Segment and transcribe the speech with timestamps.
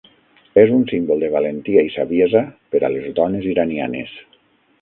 [0.61, 4.19] És un símbol de valentia i saviesa per a les dones iranianes.